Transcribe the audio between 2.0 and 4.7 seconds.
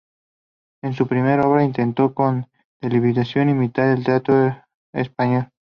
con deliberación imitar el teatro